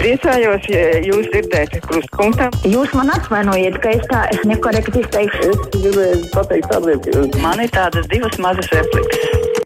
[0.00, 2.46] Priecājos, ja jūs dzirdēsiet krustpunktā.
[2.64, 5.50] Jūs man atvainojiet, ka es tā es nekorekti izteikšu.
[5.52, 9.60] Es gribēju pateikt tādiem, ka man ir tādas divas mazas replikas.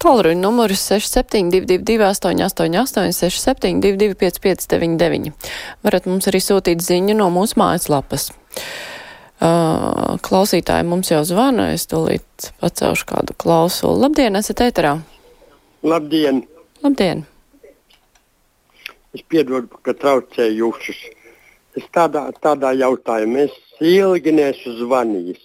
[0.00, 5.34] Tālruņa numurs 6722, 888, 672, 559,
[5.82, 8.30] varat mums arī sūtīt ziņu no mūsu mājaslapas.
[9.40, 13.98] Uh, klausītāji mums jau zvana, es tūlīt pacelšu kādu klausulu.
[14.06, 14.94] Labdien, esat ēterā!
[15.82, 16.44] Labdien!
[16.86, 17.26] Labdien!
[19.16, 20.98] Es piedodu, ka traucēju jūsus.
[21.78, 25.40] Es tādā, tādā jautājumā es ilgi neesmu zvanījis.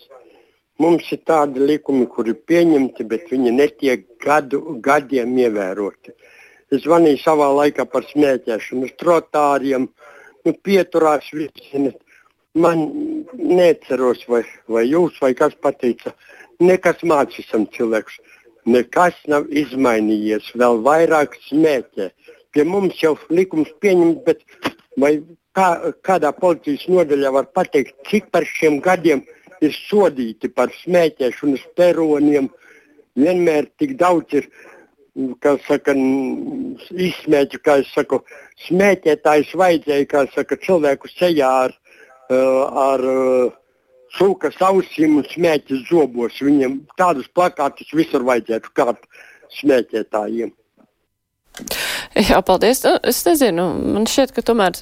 [0.84, 6.14] Mums ir tādi likumi, kuri ir pieņemti, bet viņi netiek gadu, gadiem ievēroti.
[6.74, 9.88] Es zvanīju savā laikā par smēķēšanu trotāriem,
[10.46, 11.94] nu, pieturās visi.
[12.66, 12.86] Man
[13.34, 16.14] neceros, vai, vai jūs, vai kas pateica,
[16.62, 18.22] nekas mācīsim cilvēkus.
[18.66, 22.12] Nekas nav izmainījies, vēl vairāk smēķē
[22.56, 24.44] pie mums jau likums pieņemts, bet
[25.02, 25.18] vai
[25.56, 25.70] kā,
[26.08, 29.26] kādā policijas nodaļā var pateikt, cik par šiem gadiem
[29.64, 32.50] ir sodīti par smēķēšanu uz peroniem.
[33.20, 34.48] Vienmēr tik daudz ir
[35.68, 38.20] saka, izsmēķu, kā es saku,
[38.68, 41.78] smēķētājs vajadzēja, kā saka, cilvēku sejā ar,
[42.30, 43.06] ar
[44.16, 46.42] sūkas ausīm un smēķis zobos.
[46.44, 49.08] Viņam tādus plakātus visur vajadzētu kārt
[49.62, 50.52] smēķētājiem.
[52.30, 52.84] Jā, paldies.
[52.86, 54.78] Nu, es nezinu, man šķiet, ka tomēr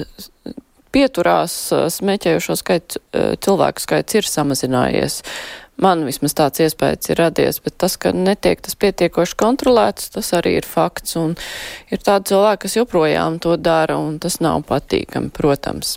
[0.94, 1.56] pieturās
[1.96, 3.02] smēķējušo skaitu,
[3.42, 5.22] cilvēku skaits ir samazinājies.
[5.82, 10.60] Man vismaz tāds iespējas ir radies, bet tas, ka netiek tas pietiekoši kontrolēts, tas arī
[10.60, 11.18] ir fakts.
[11.18, 11.34] Un
[11.90, 15.96] ir tādi cilvēki, kas joprojām to dara, un tas nav patīkami, protams.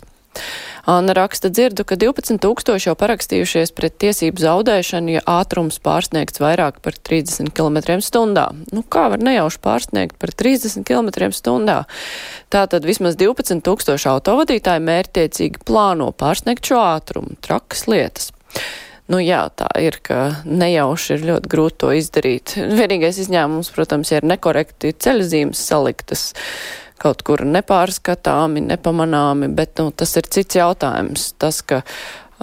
[0.87, 6.79] Anna raksta dzirdu, ka 12 tūkstoši jau parakstījušies pret tiesību zaudēšanu, ja ātrums pārsniegts vairāk
[6.85, 8.45] par 30 km stundā.
[8.71, 11.81] Nu, kā var nejauši pārsniegt par 30 km stundā?
[12.53, 17.35] Tātad vismaz 12 tūkstoši autovadītāji mērķtiecīgi plāno pārsniegt šo ātrumu.
[17.43, 18.31] Trakas lietas.
[19.11, 22.57] Nu jā, tā ir, ka nejauši ir ļoti grūti to izdarīt.
[22.79, 26.29] Vienīgais izņēmums, protams, ir nekorekti ceļzīmes saliktas
[27.01, 31.31] kaut kur nepārskatāmi, nepamanāmi, bet nu, tas ir cits jautājums.
[31.41, 31.81] Tas, ka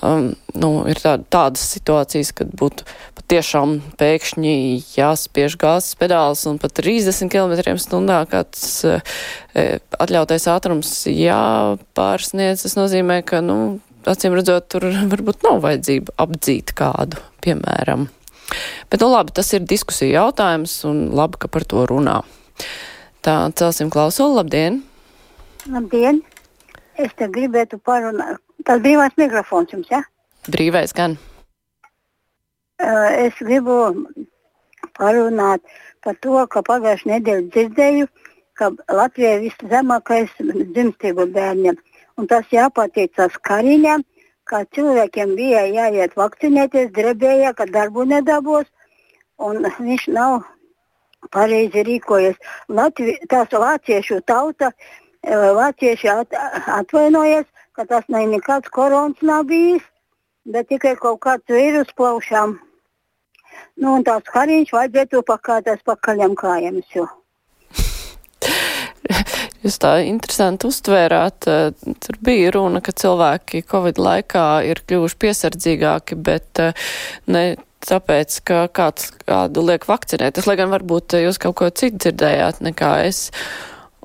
[0.03, 2.87] um, nu, ir tā, tādas situācijas, kad būtu
[3.19, 4.56] patiešām pēkšņi
[4.97, 8.98] jāspiež gāzes pedāls un pat 30 km stundā kāds e,
[9.97, 13.78] atļautais ātrums jāpārsniedz, tas nozīmē, ka, nu,
[14.09, 18.09] acīm redzot, tur varbūt nav vajadzība apdzīt kādu, piemēram.
[18.91, 22.21] Bet, nu labi, tas ir diskusija jautājums un labi, ka par to runā.
[23.24, 24.82] Tā, celsim klausulu, labdien!
[25.72, 26.18] Labdien!
[27.00, 28.36] Es te gribētu parunāt.
[28.68, 30.02] Tas brīvais mikrofons jums, ja?
[30.52, 31.16] Brīvais gan.
[32.84, 33.78] Es gribu
[34.98, 35.64] parunāt
[36.04, 38.12] par to, ka pagājušajā nedēļā dzirdēju,
[38.60, 40.36] ka Latvijā ir viszemākais
[40.76, 41.80] dzimstību bērniem.
[42.20, 44.04] Un tas jāpateicas Kariņam,
[44.44, 48.68] ka cilvēkiem bija jāiet vakcinēties, drebēja, ka darbu nedabos.
[49.41, 50.42] Un viņš nav
[51.30, 52.36] pareizi rīkojas.
[52.68, 54.72] Latvi, tās vāciešu tauta,
[55.22, 56.36] eh, vācieši at,
[56.66, 59.82] atvainojas, ka tas ne nekāds korons nav bijis,
[60.44, 62.58] bet tikai kaut kāds vīrus plaušām.
[63.76, 66.82] Nu, un tās kariņš vajadzētu pakāpties pakaļam kājām.
[69.64, 71.47] Jūs tā interesanti uztvērāt.
[72.04, 76.60] Tur bija runa, ka cilvēki Covid laikā ir kļuvuši piesardzīgāki, bet
[77.32, 77.44] ne
[77.84, 80.36] tāpēc, ka kāds kādu liek vakcinēt.
[80.36, 83.28] Tas, lai gan varbūt jūs kaut ko citu dzirdējāt nekā es.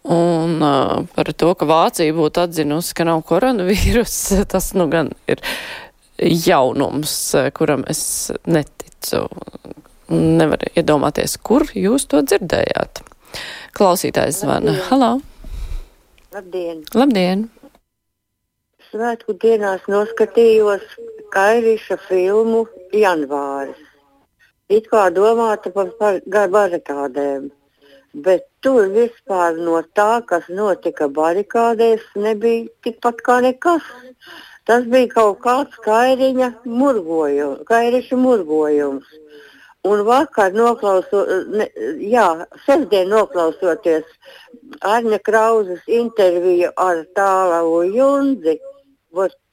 [0.09, 4.17] Un uh, par to, ka Vācija būtu atzinusi, ka nav koronavīrus,
[4.51, 5.43] tas nu gan ir
[6.19, 7.15] jaunums,
[7.55, 8.01] kuram es
[8.47, 9.27] neticu.
[10.09, 13.03] Nevar iedomāties, kur jūs to dzirdējāt.
[13.77, 14.73] Klausītājs zvana.
[14.87, 15.19] Halo!
[16.29, 16.83] Labdien!
[16.93, 17.39] Labdien!
[18.91, 20.83] Svētku dienās noskatījos
[21.33, 22.59] Kairiša filmu
[22.93, 23.79] Janvāris.
[24.69, 26.19] It kā domāta par, par
[26.53, 27.47] barikādēm,
[28.27, 33.89] bet tur vispār no tā, kas notika barikādēs, nebija tikpat kā nekas.
[34.69, 39.09] Tas bija kaut kāds kairiņa murgojums, kairiša murgojums.
[39.87, 41.29] Un vakar noklausot,
[42.03, 42.25] jā,
[42.65, 44.03] sestdien noklausoties
[44.83, 48.57] Arņa Krauzes interviju ar tālu Junzi,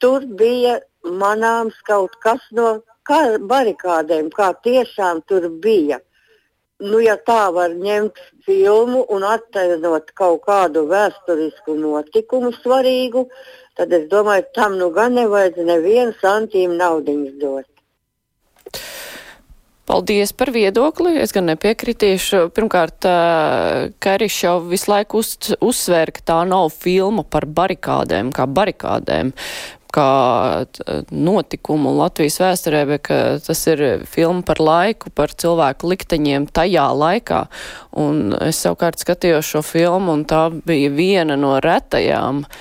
[0.03, 6.01] tur bija manāms kaut kas no kā barikādēm, kā tiešām tur bija.
[6.83, 13.29] Nu, ja tā var ņemt filmu un attēlot kaut kādu vēsturisku notikumu svarīgu,
[13.79, 17.76] tad es domāju, tam nu gan nevajadz nevienu santīmu naudiņas dot.
[19.87, 21.13] Paldies par viedokli.
[21.21, 22.49] Es gan nepiekritīšu.
[22.55, 23.07] Pirmkārt,
[24.03, 29.31] Karišs jau visu laiku uz, uzsvēra, ka tā nav filma par barikādēm, kā barikādēm
[29.97, 30.65] kā
[31.15, 37.39] notikumu Latvijas vēsturē, bet ka tas ir filma par laiku, par cilvēku likteņiem tajā laikā.
[38.03, 42.59] Un es savukārt skatījos šo filmu, un tā bija viena no retajām uh,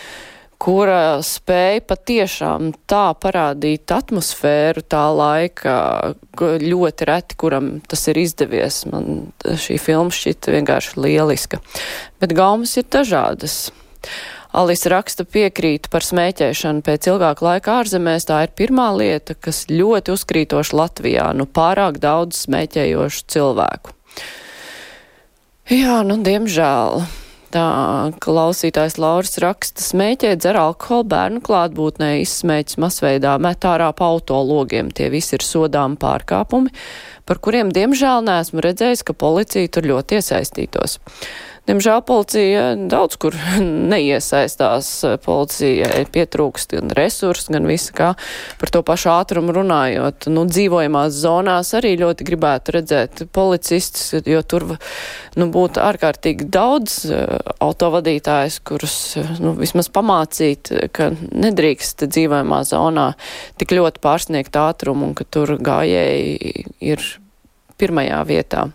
[0.63, 5.77] kura spēja patiešām tā parādīt atmosfēru tā laika,
[6.41, 8.85] ļoti reti, kuram tas ir izdevies.
[8.91, 11.61] Man šī filma šķita vienkārši lieliska.
[12.23, 13.67] Bet gaumas ir dažādas.
[14.57, 18.25] Alis raksta piekrīt par smēķēšanu pēc ilgāka laika ārzemēs.
[18.29, 23.93] Tā ir pirmā lieta, kas ļoti uzkrītoši Latvijā, nu pārāk daudz smēķējošu cilvēku.
[25.67, 27.26] Jā, nu, diemžēl.
[27.55, 27.65] Tā
[28.23, 34.91] klausītājs Lauris raksta, smēķē dzer alkoholu bērnu klātbūtnē, izsmēķis masveidā, met ārā pa autologiem.
[34.91, 36.75] Tie visi ir sodām pārkāpumi,
[37.29, 40.99] par kuriem diemžēl neesmu redzējis, ka policija tur ļoti iesaistītos.
[41.67, 43.35] Diemžēl policija daudz kur
[43.93, 44.91] neiesaistās.
[45.25, 48.11] Policijai pietrūkst gan resursu, gan visa kā
[48.61, 50.29] par to pašu ātrumu runājot.
[50.31, 54.69] Nu, dzīvojamās zonās arī ļoti gribētu redzēt policistus, jo tur
[55.35, 57.35] nu, būtu ārkārtīgi daudz uh,
[57.67, 58.97] autovadītājs, kurus
[59.43, 63.11] nu, vismaz pamācīt, ka nedrīkst dzīvojamā zonā
[63.59, 67.07] tik ļoti pārsniegt ātrumu un ka tur gājēji ir
[67.77, 68.69] pirmajā vietā.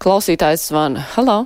[0.00, 1.04] Klausītājs zvana.
[1.14, 1.42] Halo!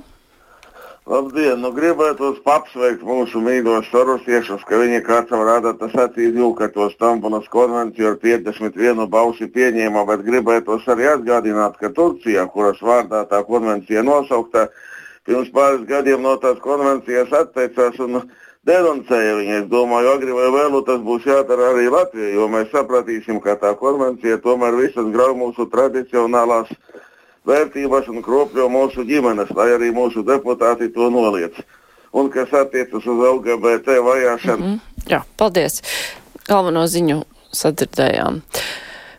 [1.05, 1.59] Labdien!
[1.61, 5.93] Nu, gribētu apsveikt mūsu mīļos sarusiešus, ka viņi katram rāda tas
[6.73, 13.21] to Stambulas konvenciju ar 51 balsi pieņēma, bet gribētu arī atgādināt, ka Turcija, kuras vārdā
[13.29, 14.65] tā konvencija nosaukta,
[15.29, 18.23] pirms pāris gadiem no tās konvencijas atteicās un
[18.65, 19.61] denoncēja viņu.
[19.61, 23.77] Es domāju, agri vai vēlu tas būs jādara arī Latvijai, jo mēs sapratīsim, ka tā
[23.77, 26.73] konvencija tomēr visas grauj mūsu tradicionālās
[27.47, 31.57] vērtības un kropļo mūsu ģimenes, lai arī mūsu deputāti to noliec.
[32.15, 34.65] Un kas attiecas uz LGBT vajāšanu.
[34.65, 35.09] Mm -hmm.
[35.11, 35.81] Jā, paldies.
[36.47, 38.41] Galveno ziņu sadzirdējām.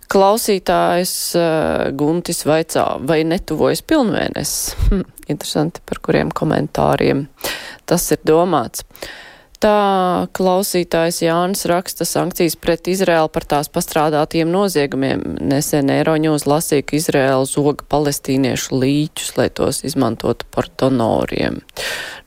[0.09, 4.77] Klausītājs uh, Guntis vaicā, vai netuvojas pilnvēnes?
[4.91, 5.01] Hm,
[5.33, 7.27] interesanti, par kuriem komentāriem
[7.87, 8.81] tas ir domāts.
[8.81, 9.26] Uh,
[9.63, 15.23] Tā klausītājs Jānis raksta sankcijas pret Izrēlu par tās pastrādātiem noziegumiem.
[15.49, 21.63] Nesen Eiroņos lasīja, ka Izrēla zoga palestīniešu līķus, lai tos izmantotu par donoriem.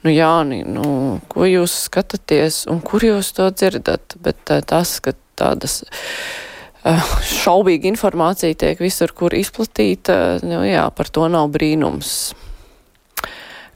[0.01, 4.17] Nu, Jāni, nu, ko jūs skatāties un kur jūs to dzirdat?
[4.25, 11.13] Bet tā, tas, ka tādas uh, šaubīga informācija tiek visur, kur izplatīta, nu, jā, par
[11.13, 12.33] to nav brīnums.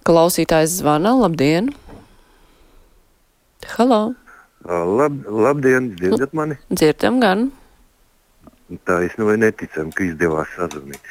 [0.04, 1.70] Klausītājs zvana, labdien!
[3.68, 4.14] Halo!
[4.66, 6.58] Lab, labdien, dzirdat mani?
[6.72, 7.50] Dzirdam gan.
[8.88, 11.02] Tā es nu neticam, ka izdevās sazvanīt.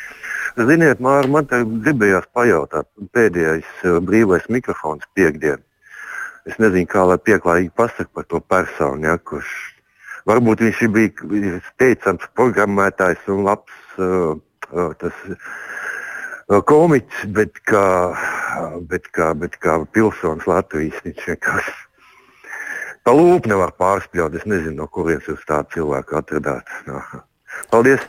[0.56, 5.60] Ziniet, Māra, man te gribējās pajautāt, pēdējais brīvais mikrofons piekdien.
[6.48, 9.52] Es nezinu, kā lai pieklājīgi pasaka par to personu, ja, kurš
[10.28, 14.34] varbūt viņš bija teicams programmētājs un labs uh,
[14.72, 17.86] uh, tas, uh, komiķis, bet kā,
[18.90, 21.80] bet kā, bet kā pilsonis Latvijas viņš vienkārši
[23.02, 24.38] Pa lūpu nevar pārspļaut.
[24.38, 26.70] Es nezinu, no kurienes jūs tādu cilvēku atradāt.
[26.86, 27.02] No.
[27.72, 28.04] Paldies!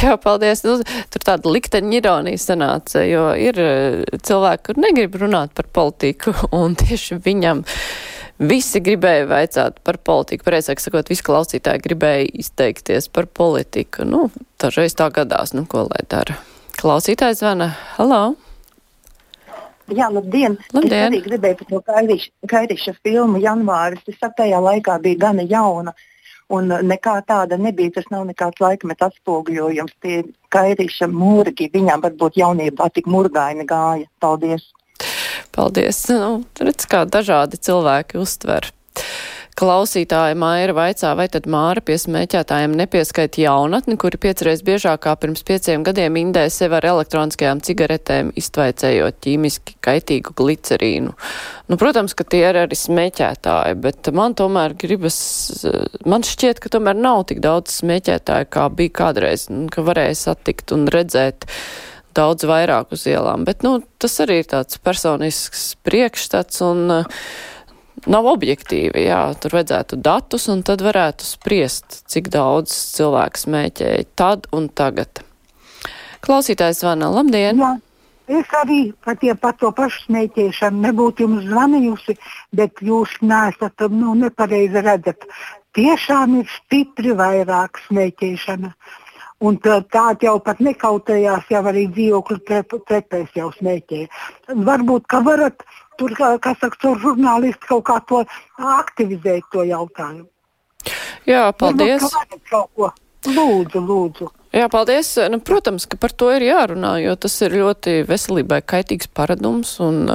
[0.00, 0.62] Jā, paldies.
[0.66, 0.78] Nu,
[1.12, 6.78] tur tāda likteņa ironija sanāca, jo ir eh, cilvēki, kur negrib runāt par politiku, un
[6.78, 7.64] tieši viņam
[8.46, 10.46] visi gribēja vaicāt par politiku.
[10.48, 14.06] Pareizāk sakot, visi klausītāji gribēja izteikties par politiku.
[14.08, 14.26] Nu,
[14.62, 16.38] dažreiz tā gadās, nu, ko lai dara.
[16.76, 17.72] Klausītājs zvana.
[17.96, 18.36] Halo!
[19.94, 20.56] Jā, labdien!
[20.74, 20.98] labdien.
[20.98, 24.02] Es arī gribēju par to Kairiša, Kairiša filmu janvāris.
[24.10, 25.94] Es tajā laikā bija gana jauna.
[26.50, 27.96] Un nekā tāda nebija.
[27.98, 29.94] Tas nav nekāds laikmeta atspoguļojums.
[30.02, 30.22] Tie
[30.54, 34.06] kairiša mūrgi, viņām varbūt jaunībā tik murgaini gāja.
[34.22, 34.68] Paldies!
[35.54, 36.04] Paldies!
[36.10, 38.70] Nu, redz, kā dažādi cilvēki uztver.
[39.56, 45.40] Klausītāja Maira vaicā, vai tad Māra pie smēķētājiem nepieskait jaunatni, kuri piecreiz biežāk kā pirms
[45.48, 51.14] pieciem gadiem indē sev ar elektroniskajām cigaretēm, iztvaicējot ķīmiski kaitīgu glicerīnu.
[51.72, 55.16] Nu, protams, ka tie ir arī smēķētāji, bet man tomēr gribas,
[56.04, 60.84] man šķiet, ka tomēr nav tik daudz smēķētāju, kā bija kādreiz, ka varēja satikt un
[60.92, 61.48] redzēt
[62.16, 63.48] daudz vairāk uz ielām.
[63.48, 67.20] Bet, nu, tas arī ir tāds personisks priekšstats un uh,
[68.10, 69.06] nav objektīvi.
[69.08, 75.22] Jā, tur vajadzētu datus, un tad varētu spriest, cik daudz cilvēku smēķēja tad un tagad.
[76.26, 77.60] Klausītājs zvana, labdien!
[77.62, 77.76] Jā.
[78.26, 82.16] Es arī par, tie, par to pašu smēķēšanu nebūtu jums zvanījusi,
[82.58, 85.28] bet jūs neesat nu, nepareizi redzat.
[85.78, 88.72] Tiešām ir stipri vairāk smēķēšana.
[89.46, 94.08] Un tā, tā jau pat nekautējās, jau arī dzīvokļu trep, trepēs jau smēķēja.
[94.70, 95.62] Varbūt, ka varat
[95.98, 98.22] tur, kā, saka, tur žurnālisti kaut kā to
[98.56, 100.28] aktivizēt to jautājumu.
[101.26, 102.04] Jā, paldies.
[102.06, 103.02] Varbūt.
[103.26, 104.28] Lūdzu, lūdzu.
[104.54, 105.10] Jā, paldies.
[105.32, 109.74] Nu, protams, ka par to ir jārunā, jo tas ir ļoti veselībai kaitīgs paradums.
[109.82, 110.06] Un,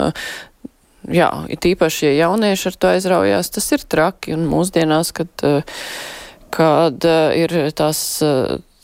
[1.12, 4.38] jā, it īpaši, ja jaunieši ar to aizraujās, tas ir traki.
[4.38, 5.46] Un mūsdienās, kad,
[6.56, 8.02] kad ir tās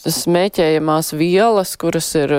[0.06, 2.34] smēķējamās vielas, kuras ir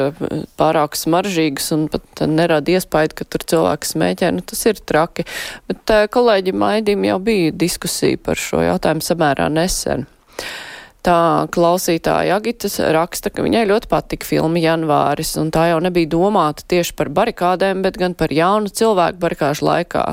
[0.61, 5.27] pārāk smaržīgas un pat nerada iespēju, ka tur cilvēks smēķē, nu tas ir traki.
[5.71, 10.07] Bet kolēģi Maidim jau bija diskusija par šo jautājumu samērā nesen.
[11.07, 16.67] Tā klausītāja Agitas raksta, ka viņai ļoti patika filma Janvāris, un tā jau nebija domāta
[16.69, 20.05] tieši par barikādēm, bet gan par jaunu cilvēku barikāžu laikā.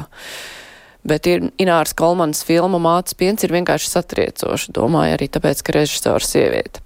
[1.06, 6.32] Bet ir Ināras Kolmanas filma Mātes piens ir vienkārši satriecoša, domāju arī tāpēc, ka režisors
[6.34, 6.82] sieviete.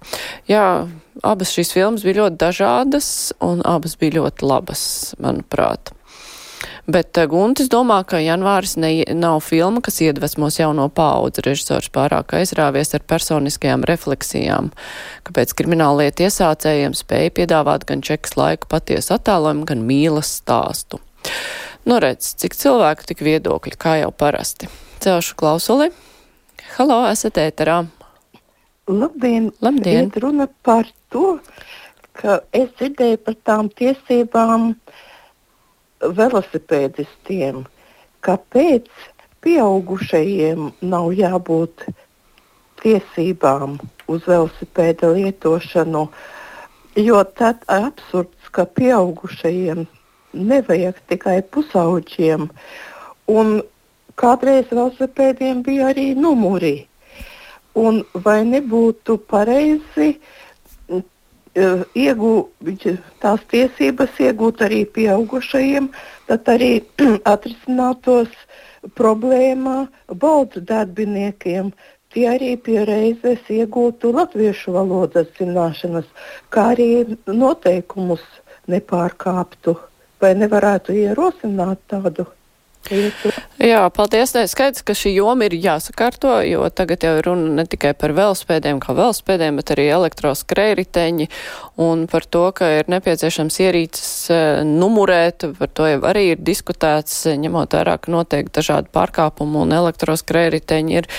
[0.50, 0.88] Jā,
[1.24, 3.08] abas šīs filmas bija ļoti dažādas,
[3.44, 4.82] un abas bija ļoti labas,
[5.24, 5.94] manuprāt.
[6.90, 11.44] Bet eh, Guntis domā, ka janvāris ne, nav filma, kas iedvesmos jauno paudzi.
[11.46, 14.72] Režisors pārāk aizrāvies ar personiskajām refleksijām,
[15.28, 21.02] kāpēc krimināllieta iesācējiem spēja piedāvāt gan čekas laiku patiesu attēlojumu, gan mīlas stāstu.
[21.88, 24.68] Nu, redz, cik cilvēku, tik viedokļi, kā jau parasti.
[25.00, 25.88] Celšu klausuli.
[26.76, 27.78] Halo, esat ēterā.
[28.90, 29.48] Labdien!
[29.64, 30.10] Labdien!
[30.20, 31.38] Runa par to,
[32.20, 34.74] ka es dzirdēju par tām tiesībām,
[36.18, 37.62] velosipēdistiem,
[38.28, 38.90] kāpēc
[39.44, 41.86] pieaugušajiem nav jābūt
[42.82, 46.04] tiesībām uz velosipēda lietošanu,
[47.08, 49.86] jo tad absurds, ka pieaugušajiem
[50.32, 52.48] nevajag tikai pusauģiem,
[53.30, 53.56] un
[54.20, 56.76] kādreiz velosipēdiem bija arī numuri.
[57.78, 60.16] Un vai nebūtu pareizi
[61.58, 62.84] Eh, iegūt
[63.18, 65.88] tās tiesības iegūt arī pieaugušajiem,
[66.30, 66.68] tad arī
[67.32, 68.30] atrisinātos
[68.94, 69.88] problēma
[70.22, 71.72] baldu darbiniekiem.
[72.14, 76.06] Tie arī pie reizes iegūtu latviešu valodas zināšanas,
[76.54, 78.22] kā arī noteikumus
[78.70, 79.74] nepārkāptu.
[80.20, 82.28] Vai nevarētu ierosināt tādu?
[83.60, 84.32] Jā, paldies.
[84.34, 88.14] Nē, skaidrs, ka šī joma ir jāsakārto, jo tagad jau ir runa ne tikai par
[88.16, 91.28] velospēdiem, kā velospēdiem, bet arī elektroskrējriteņi
[91.84, 97.28] un par to, ka ir nepieciešams ierīces e, numurēt, par to jau arī ir diskutēts,
[97.44, 101.10] ņemot vērā, ka notiek dažādi pārkāpumi un elektroskrējriteņi ir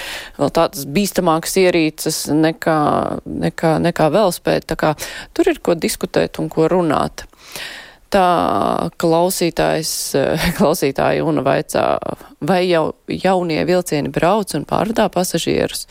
[0.41, 2.81] vēl tādas bīstamākas ierīces nekā,
[3.45, 4.67] nekā, nekā velospēdi.
[4.73, 4.95] Tā kā
[5.37, 7.29] tur ir ko diskutēt un ko runāt.
[8.11, 9.91] Tā klausītājs,
[10.57, 11.85] klausītāja Una vaicā,
[12.43, 15.85] vai jau jaunie vilcieni brauc un pārvadā pasažierus,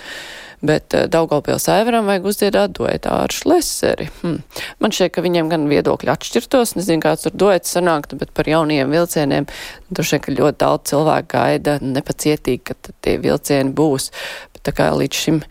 [0.61, 4.11] bet eh, Daugaupils Aivaram vajag uzdziedāt duetā ar Šleseri.
[4.21, 4.37] Hm.
[4.85, 8.93] Man šķiet, ka viņiem gan viedokļi atšķirtos, nezinu, kāds tur duets sanāktu, bet par jaunajiem
[8.93, 9.49] vilcieniem
[9.89, 14.13] tur šeit, ka ļoti daudz cilvēku gaida nepacietīgi, ka tie vilcieni būs.
[14.53, 15.45] Bet tā kā līdz šim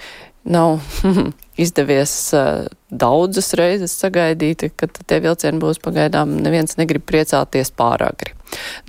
[0.45, 0.83] nav
[1.59, 6.37] izdevies uh, daudzas reizes sagaidīt, ka tie vilcieni būs pagaidām.
[6.43, 8.35] Neviens negrib priecāties pāragri.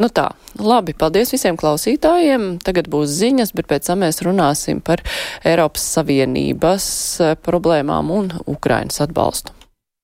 [0.01, 2.55] Nu tā, labi, paldies visiem klausītājiem.
[2.65, 5.05] Tagad būs ziņas, bet pēc tam mēs runāsim par
[5.45, 6.91] Eiropas Savienības
[7.45, 9.60] problēmām un Ukrainas atbalstu.